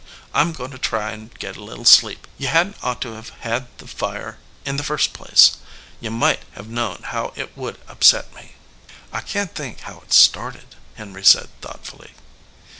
[0.33, 2.25] "I m goin to try and get a little sleep.
[2.39, 5.57] You hadn t ought to have had the fire in the first place.
[5.99, 8.53] You might have known how it would upset me."
[9.13, 12.13] "I can t think how it started," Henry said, thoughtfully.